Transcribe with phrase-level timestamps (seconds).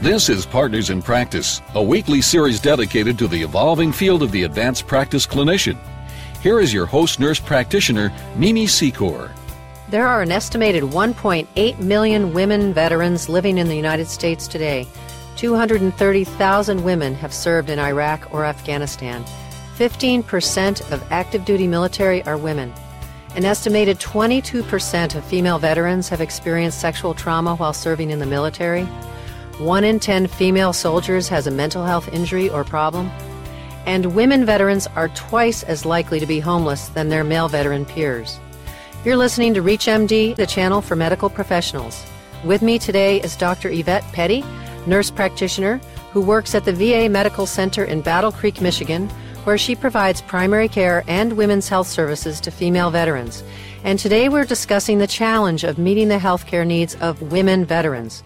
[0.00, 4.42] This is Partners in Practice, a weekly series dedicated to the evolving field of the
[4.42, 5.78] advanced practice clinician.
[6.42, 9.30] Here is your host nurse practitioner, Mimi Secor.
[9.88, 14.86] There are an estimated 1.8 million women veterans living in the United States today.
[15.36, 19.24] 230,000 women have served in Iraq or Afghanistan.
[19.78, 22.70] 15% of active duty military are women.
[23.34, 28.86] An estimated 22% of female veterans have experienced sexual trauma while serving in the military.
[29.58, 33.10] One in 10 female soldiers has a mental health injury or problem.
[33.86, 38.38] And women veterans are twice as likely to be homeless than their male veteran peers.
[39.02, 42.04] You're listening to ReachMD, the channel for medical professionals.
[42.44, 43.70] With me today is Dr.
[43.70, 44.44] Yvette Petty,
[44.86, 45.80] nurse practitioner
[46.12, 49.08] who works at the VA Medical Center in Battle Creek, Michigan,
[49.44, 53.42] where she provides primary care and women's health services to female veterans.
[53.84, 58.22] And today we're discussing the challenge of meeting the healthcare needs of women veterans.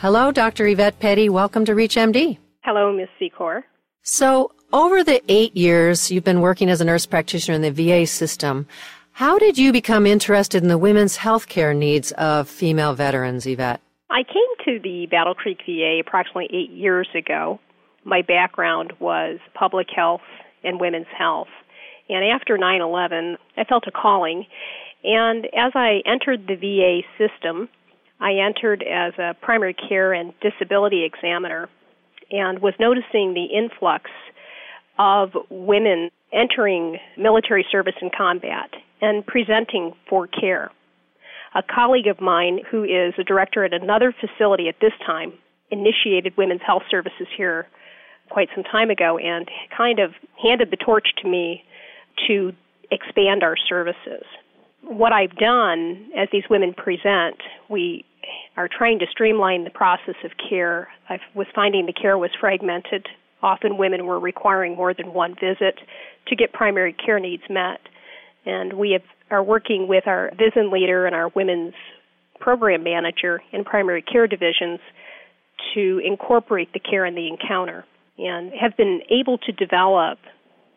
[0.00, 0.66] Hello, Dr.
[0.66, 1.28] Yvette Petty.
[1.28, 2.38] Welcome to ReachMD.
[2.64, 3.08] Hello, Ms.
[3.20, 3.64] Secor.
[4.00, 8.06] So, over the eight years you've been working as a nurse practitioner in the VA
[8.06, 8.66] system,
[9.12, 13.82] how did you become interested in the women's healthcare needs of female veterans, Yvette?
[14.08, 17.60] I came to the Battle Creek VA approximately eight years ago.
[18.02, 20.22] My background was public health
[20.64, 21.48] and women's health.
[22.08, 24.46] And after 9 11, I felt a calling.
[25.04, 27.68] And as I entered the VA system,
[28.20, 31.68] I entered as a primary care and disability examiner
[32.30, 34.10] and was noticing the influx
[34.98, 40.70] of women entering military service and combat and presenting for care.
[41.54, 45.32] A colleague of mine who is a director at another facility at this time
[45.70, 47.66] initiated women's health services here
[48.28, 51.64] quite some time ago and kind of handed the torch to me
[52.28, 52.52] to
[52.90, 54.24] expand our services.
[54.82, 57.36] What I've done as these women present,
[57.68, 58.04] we
[58.56, 60.88] are trying to streamline the process of care.
[61.08, 63.06] I was finding the care was fragmented.
[63.42, 65.78] Often women were requiring more than one visit
[66.28, 67.80] to get primary care needs met.
[68.44, 71.74] And we have, are working with our VISN leader and our women's
[72.38, 74.80] program manager in primary care divisions
[75.74, 77.84] to incorporate the care in the encounter
[78.18, 80.18] and have been able to develop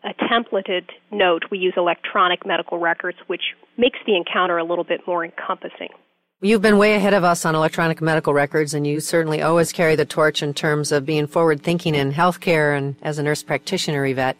[0.04, 1.44] a templated note.
[1.50, 3.42] We use electronic medical records, which
[3.78, 5.88] makes the encounter a little bit more encompassing.
[6.40, 9.96] You've been way ahead of us on electronic medical records, and you certainly always carry
[9.96, 14.04] the torch in terms of being forward thinking in healthcare and as a nurse practitioner,
[14.04, 14.36] Yvette.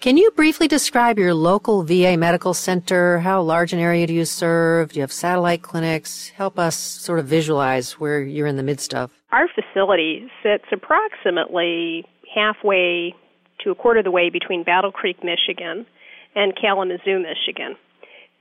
[0.00, 3.18] Can you briefly describe your local VA medical center?
[3.18, 4.92] How large an area do you serve?
[4.92, 6.28] Do you have satellite clinics?
[6.28, 9.10] Help us sort of visualize where you're in the midst of.
[9.32, 13.16] Our facility sits approximately halfway
[13.64, 15.86] to a quarter of the way between Battle Creek, Michigan,
[16.34, 17.76] and Kalamazoo, Michigan.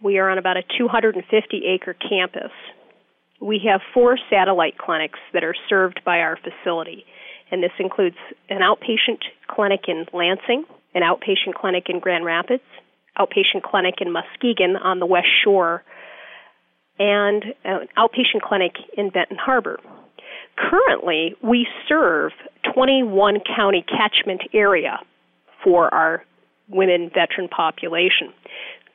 [0.01, 2.51] We are on about a 250 acre campus.
[3.41, 7.05] We have four satellite clinics that are served by our facility,
[7.51, 8.17] and this includes
[8.49, 12.63] an outpatient clinic in Lansing, an outpatient clinic in Grand Rapids,
[13.17, 15.83] outpatient clinic in Muskegon on the West Shore,
[16.99, 19.79] and an outpatient clinic in Benton Harbor.
[20.57, 22.31] Currently, we serve
[22.73, 24.99] 21 county catchment area
[25.63, 26.23] for our
[26.67, 28.33] women veteran population.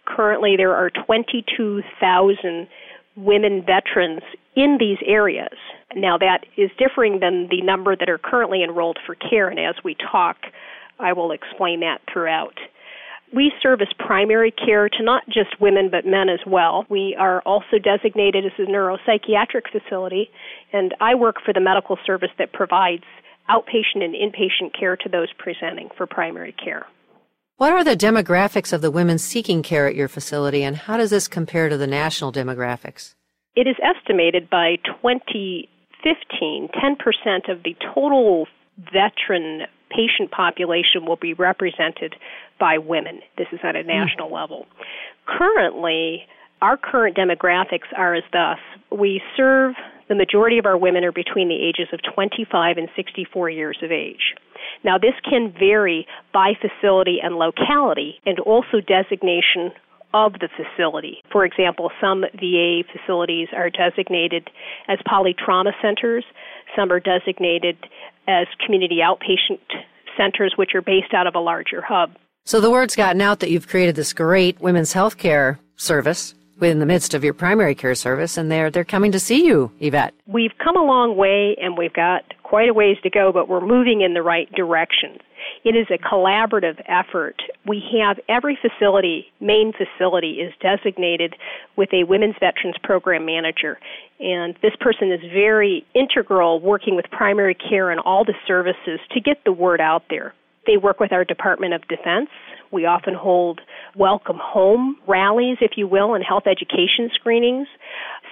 [0.05, 2.69] Currently, there are 22,000
[3.17, 4.23] women veterans
[4.57, 5.57] in these areas.
[5.95, 9.77] Now, that is differing than the number that are currently enrolled for care, and as
[9.85, 10.37] we talk,
[10.99, 12.59] I will explain that throughout.
[13.35, 16.85] We service primary care to not just women but men as well.
[16.91, 20.31] We are also designated as a neuropsychiatric facility,
[20.73, 23.05] and I work for the medical service that provides
[23.49, 26.87] outpatient and inpatient care to those presenting for primary care.
[27.57, 31.11] What are the demographics of the women seeking care at your facility, and how does
[31.11, 33.15] this compare to the national demographics?
[33.55, 38.47] It is estimated by 2015, 10% of the total
[38.79, 39.63] veteran
[39.95, 42.17] patient population will be represented
[42.59, 43.21] by women.
[43.37, 44.35] This is at a national mm.
[44.35, 44.67] level.
[45.27, 46.27] Currently,
[46.61, 48.59] our current demographics are as thus
[48.91, 49.75] we serve
[50.09, 53.91] the majority of our women are between the ages of 25 and 64 years of
[53.91, 54.35] age.
[54.85, 59.73] Now, this can vary by facility and locality and also designation
[60.15, 61.23] of the facility.
[61.31, 64.51] For example, some VA facilities are designated
[64.89, 66.25] as polytrauma centers,
[66.77, 67.77] some are designated
[68.29, 69.61] as community outpatient
[70.17, 72.17] centers, which are based out of a larger hub.
[72.45, 76.79] So the word's gotten out that you've created this great women's health care service in
[76.79, 80.15] the midst of your primary care service, and they're they're coming to see you, Yvette.
[80.27, 83.67] We've come a long way, and we've got quite a ways to go, but we're
[83.67, 85.19] moving in the right direction.
[85.65, 87.37] It is a collaborative effort.
[87.67, 91.37] We have every facility, main facility, is designated
[91.77, 93.79] with a Women's Veterans Program Manager.
[94.19, 99.21] And this person is very integral working with primary care and all the services to
[99.21, 100.35] get the word out there.
[100.67, 102.31] They work with our Department of Defense.
[102.73, 103.61] We often hold
[103.95, 107.69] welcome home rallies, if you will, and health education screenings.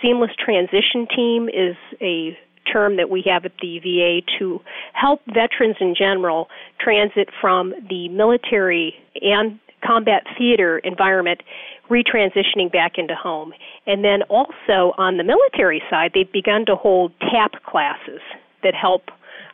[0.03, 2.37] Seamless transition team is a
[2.71, 4.61] term that we have at the VA to
[4.93, 6.49] help veterans in general
[6.79, 11.43] transit from the military and combat theater environment
[11.91, 13.53] retransitioning back into home.
[13.87, 18.21] And then also on the military side, they've begun to hold TAP classes
[18.63, 19.05] that help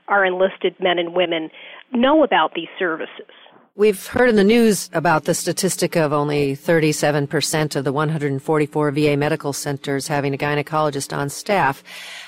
[0.09, 1.50] our enlisted men and women
[1.93, 3.31] know about these services.
[3.78, 9.19] We've heard in the news about the statistic of only 37% of the 144 VA
[9.19, 11.84] medical centers having a gynecologist on staff.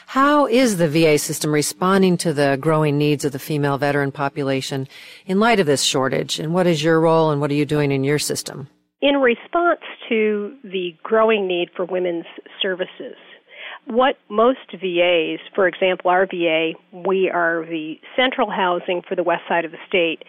[0.09, 4.89] How is the VA system responding to the growing needs of the female veteran population
[5.25, 6.39] in light of this shortage?
[6.39, 8.69] And what is your role and what are you doing in your system?
[9.01, 9.81] In response
[10.11, 12.27] to the growing need for women's
[12.61, 13.17] services,
[13.89, 19.43] what most VAs, for example, our VA, we are the central housing for the west
[19.49, 20.23] side of the state.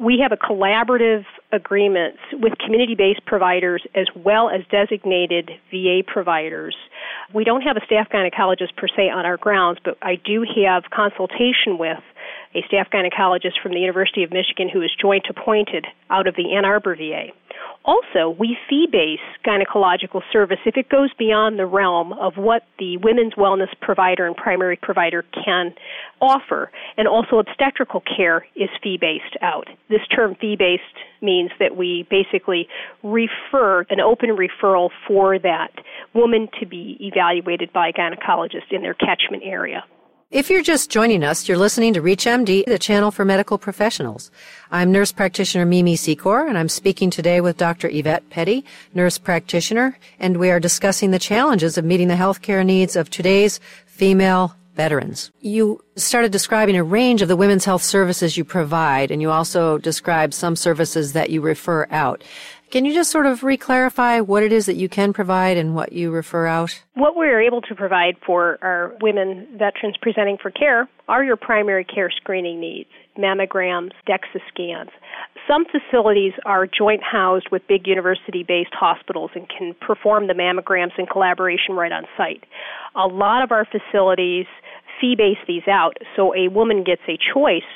[0.00, 6.74] We have a collaborative agreements with community-based providers as well as designated VA providers.
[7.34, 10.84] We don't have a staff gynecologist per se on our grounds, but I do have
[10.90, 12.00] consultation with
[12.54, 16.54] a staff gynecologist from the University of Michigan who is joint appointed out of the
[16.54, 17.28] Ann Arbor VA.
[17.84, 22.96] Also, we fee base gynecological service if it goes beyond the realm of what the
[22.98, 25.74] women's wellness provider and primary provider can
[26.20, 26.70] offer.
[26.96, 29.66] And also, obstetrical care is fee based out.
[29.88, 30.82] This term fee based
[31.20, 32.68] means that we basically
[33.02, 35.72] refer an open referral for that
[36.14, 39.84] woman to be evaluated by a gynecologist in their catchment area.
[40.32, 44.30] If you're just joining us, you're listening to ReachMD, the channel for medical professionals.
[44.70, 47.90] I'm nurse practitioner Mimi Secor, and I'm speaking today with Dr.
[47.92, 48.64] Yvette Petty,
[48.94, 53.60] nurse practitioner, and we are discussing the challenges of meeting the healthcare needs of today's
[53.84, 55.30] female veterans.
[55.42, 59.76] You started describing a range of the women's health services you provide, and you also
[59.76, 62.24] described some services that you refer out.
[62.72, 65.92] Can you just sort of reclarify what it is that you can provide and what
[65.92, 66.82] you refer out?
[66.94, 71.84] What we're able to provide for our women veterans presenting for care are your primary
[71.84, 72.88] care screening needs
[73.18, 74.88] mammograms, DEXA scans.
[75.46, 80.98] Some facilities are joint housed with big university based hospitals and can perform the mammograms
[80.98, 82.42] in collaboration right on site.
[82.96, 84.46] A lot of our facilities
[84.98, 87.68] fee base these out so a woman gets a choice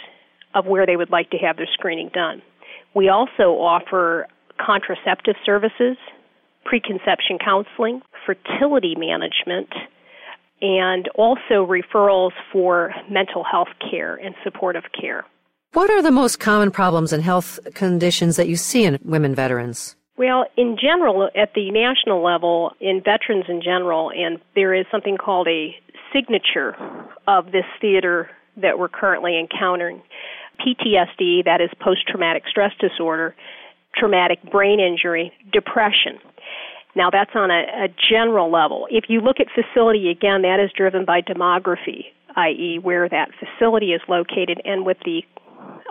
[0.54, 2.40] of where they would like to have their screening done.
[2.94, 4.26] We also offer
[4.58, 5.96] contraceptive services,
[6.64, 9.72] preconception counseling, fertility management,
[10.60, 15.24] and also referrals for mental health care and supportive care.
[15.72, 19.96] What are the most common problems and health conditions that you see in women veterans?
[20.16, 25.18] Well, in general, at the national level, in veterans in general, and there is something
[25.18, 25.76] called a
[26.14, 26.74] signature
[27.28, 30.00] of this theater that we're currently encountering.
[30.58, 33.34] PTSD, that is post traumatic stress disorder,
[33.96, 36.18] traumatic brain injury, depression.
[36.94, 38.86] Now, that's on a, a general level.
[38.90, 42.06] If you look at facility, again, that is driven by demography,
[42.36, 45.22] i.e., where that facility is located and with the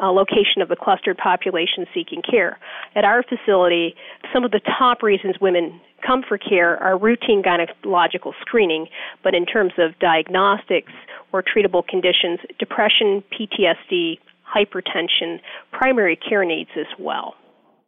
[0.02, 2.58] uh, location of the clustered population seeking care.
[2.96, 3.96] At our facility,
[4.34, 8.88] some of the top reasons women come for care are routine gynecological screening,
[9.24, 10.92] but in terms of diagnostics
[11.32, 15.40] or treatable conditions, depression, PTSD, hypertension,
[15.72, 17.36] primary care needs as well.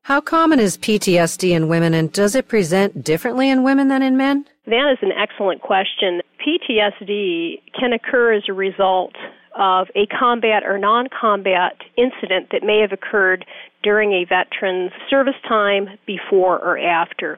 [0.07, 4.15] How common is PTSD in women and does it present differently in women than in
[4.15, 4.45] men?
[4.65, 6.21] That is an excellent question.
[6.39, 9.15] PTSD can occur as a result
[9.59, 13.43] of a combat or non combat incident that may have occurred
[13.83, 17.37] during a veteran's service time, before, or after.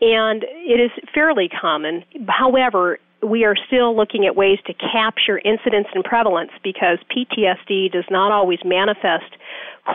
[0.00, 2.02] And it is fairly common.
[2.26, 8.06] However, we are still looking at ways to capture incidence and prevalence because PTSD does
[8.10, 9.36] not always manifest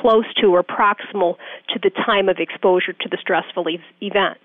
[0.02, 1.36] close to or proximal
[1.76, 4.40] to the time of exposure to the stressful e- event.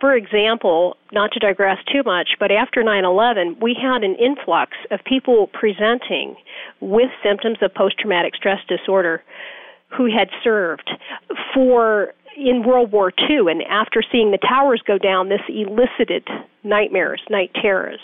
[0.00, 4.72] For example, not to digress too much, but after 9 11, we had an influx
[4.90, 6.34] of people presenting
[6.80, 9.22] with symptoms of post traumatic stress disorder
[9.96, 10.90] who had served
[11.54, 16.28] for in World War II, and after seeing the towers go down, this elicited
[16.62, 18.00] nightmares, night terrors.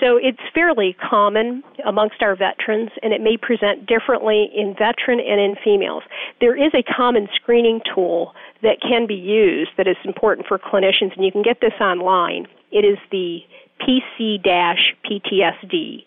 [0.00, 5.38] So it's fairly common amongst our veterans, and it may present differently in veteran and
[5.40, 6.02] in females.
[6.40, 11.14] There is a common screening tool that can be used that is important for clinicians,
[11.16, 12.46] and you can get this online.
[12.70, 13.44] It is the
[13.80, 16.04] PC-PTSD.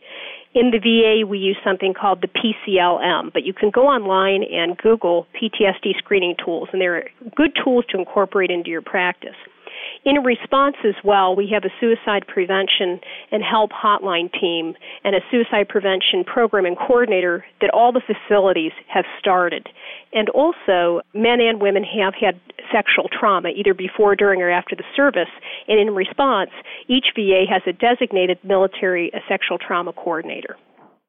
[0.55, 4.77] In the VA, we use something called the PCLM, but you can go online and
[4.77, 9.35] Google PTSD screening tools, and they're good tools to incorporate into your practice.
[10.05, 13.00] In response as well, we have a suicide prevention
[13.31, 18.71] and help hotline team and a suicide prevention program and coordinator that all the facilities
[18.88, 19.67] have started.
[20.13, 22.39] And also, men and women have had
[22.71, 25.31] sexual trauma either before, during, or after the service.
[25.67, 26.51] And in response,
[26.88, 30.55] each VA has a designated military sexual trauma coordinator.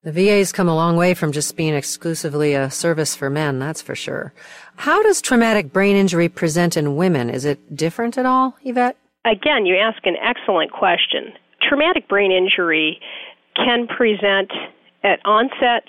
[0.06, 3.82] The VA's come a long way from just being exclusively a service for men, that's
[3.82, 4.32] for sure.
[4.76, 7.28] How does traumatic brain injury present in women?
[7.28, 8.96] Is it different at all, Yvette?
[9.24, 11.32] Again, you ask an excellent question.
[11.60, 13.00] Traumatic brain injury
[13.56, 14.52] can present
[15.02, 15.82] at onset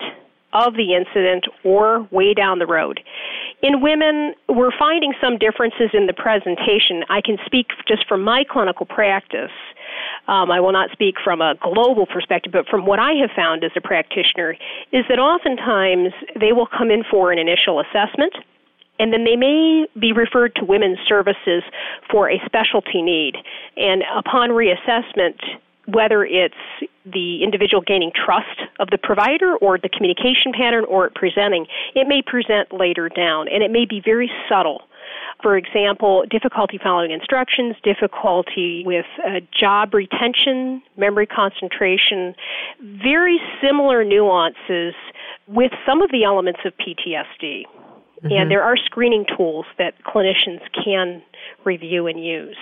[0.52, 2.98] of the incident or way down the road.
[3.62, 7.04] In women, we're finding some differences in the presentation.
[7.08, 9.54] I can speak just from my clinical practice
[10.26, 13.64] um, I will not speak from a global perspective, but from what I have found
[13.64, 14.56] as a practitioner,
[14.92, 18.34] is that oftentimes they will come in for an initial assessment
[18.98, 21.62] and then they may be referred to women's services
[22.10, 23.36] for a specialty need.
[23.76, 25.38] And upon reassessment,
[25.86, 26.54] whether it's
[27.06, 32.06] the individual gaining trust of the provider or the communication pattern or it presenting, it
[32.06, 34.82] may present later down and it may be very subtle.
[35.42, 42.34] For example, difficulty following instructions, difficulty with uh, job retention, memory concentration,
[42.80, 44.94] very similar nuances
[45.46, 47.62] with some of the elements of PTSD.
[48.24, 48.32] Mm-hmm.
[48.32, 51.22] And there are screening tools that clinicians can
[51.64, 52.56] review and use.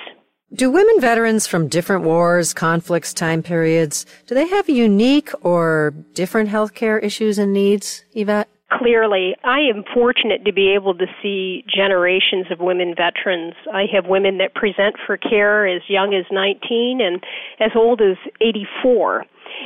[0.55, 6.51] Do women veterans from different wars, conflicts, time periods, do they have unique or different
[6.51, 8.49] healthcare issues and needs, Yvette?
[8.71, 13.55] Clearly, I am fortunate to be able to see generations of women veterans.
[13.73, 17.23] I have women that present for care as young as 19 and
[17.61, 19.25] as old as 84.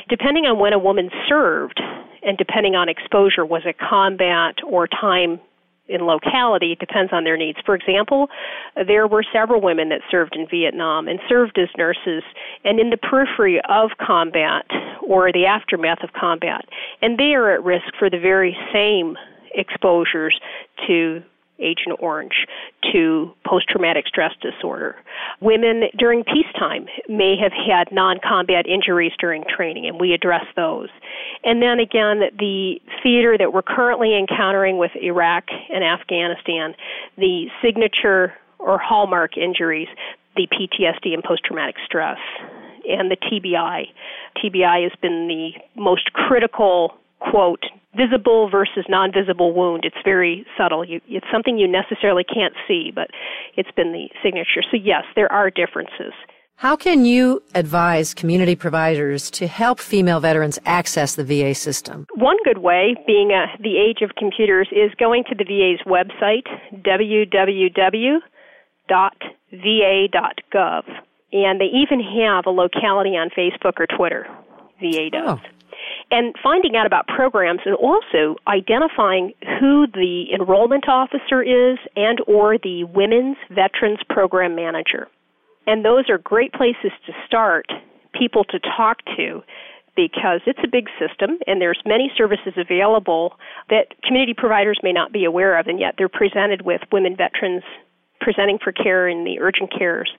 [0.08, 1.80] Depending on when a woman served
[2.22, 5.40] and depending on exposure, was it combat or time
[5.90, 7.58] in locality depends on their needs.
[7.66, 8.28] For example,
[8.86, 12.22] there were several women that served in Vietnam and served as nurses
[12.64, 14.66] and in the periphery of combat
[15.02, 16.64] or the aftermath of combat.
[17.02, 19.16] And they are at risk for the very same
[19.54, 20.40] exposures
[20.86, 21.22] to
[21.60, 22.46] Agent Orange
[22.92, 24.96] to post traumatic stress disorder.
[25.40, 30.88] Women during peacetime may have had non combat injuries during training, and we address those.
[31.44, 36.74] And then again, the theater that we're currently encountering with Iraq and Afghanistan,
[37.16, 39.88] the signature or hallmark injuries,
[40.36, 42.18] the PTSD and post traumatic stress,
[42.88, 43.86] and the TBI.
[44.42, 45.50] TBI has been the
[45.80, 47.64] most critical quote
[47.96, 53.08] visible versus non-visible wound it's very subtle you, it's something you necessarily can't see but
[53.56, 56.12] it's been the signature so yes there are differences
[56.60, 62.06] how can you advise community providers to help female veterans access the VA system?
[62.16, 66.44] One good way, being uh, the age of computers, is going to the VA's website,
[66.74, 67.82] www.va.gov.
[71.32, 74.26] And they even have a locality on Facebook or Twitter.
[74.82, 75.38] VA does.
[75.38, 75.59] Oh
[76.10, 82.58] and finding out about programs and also identifying who the enrollment officer is and or
[82.58, 85.08] the women's veterans program manager
[85.66, 87.66] and those are great places to start
[88.12, 89.42] people to talk to
[89.96, 93.38] because it's a big system and there's many services available
[93.68, 97.62] that community providers may not be aware of and yet they're presented with women veterans
[98.20, 100.10] presenting for care in the urgent cares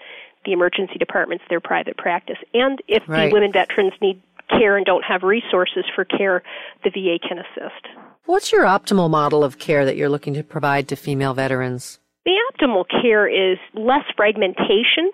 [0.45, 3.27] the emergency departments their private practice and if right.
[3.27, 4.21] the women veterans need
[4.51, 6.43] care and don't have resources for care,
[6.83, 7.87] the VA can assist.
[8.25, 11.99] What's your optimal model of care that you're looking to provide to female veterans?
[12.25, 15.09] The optimal care is less fragmentation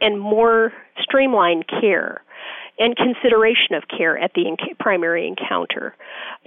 [0.00, 2.22] and more streamlined care
[2.78, 4.44] and consideration of care at the
[4.80, 5.94] primary encounter.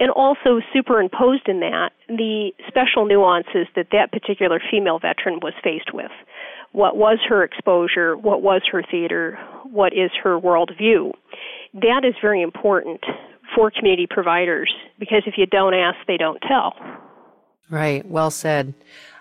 [0.00, 5.94] And also superimposed in that, the special nuances that that particular female veteran was faced
[5.94, 6.10] with.
[6.72, 8.16] What was her exposure?
[8.16, 9.38] What was her theater?
[9.62, 11.12] What is her worldview?
[11.74, 13.00] That is very important
[13.54, 16.74] for community providers because if you don't ask, they don't tell.
[17.70, 18.06] Right.
[18.06, 18.74] Well said.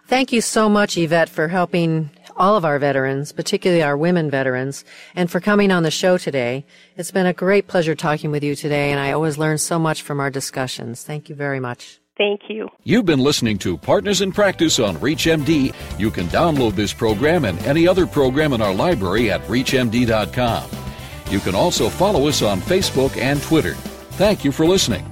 [0.05, 4.83] Thank you so much, Yvette, for helping all of our veterans, particularly our women veterans,
[5.15, 6.65] and for coming on the show today.
[6.97, 10.01] It's been a great pleasure talking with you today, and I always learn so much
[10.01, 11.03] from our discussions.
[11.03, 12.01] Thank you very much.
[12.17, 12.69] Thank you.
[12.83, 15.73] You've been listening to Partners in Practice on ReachMD.
[15.97, 20.92] You can download this program and any other program in our library at ReachMD.com.
[21.29, 23.73] You can also follow us on Facebook and Twitter.
[24.13, 25.05] Thank you for listening.